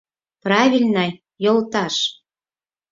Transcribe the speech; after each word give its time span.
Правильно, 0.43 1.05
йолташ! 1.43 1.95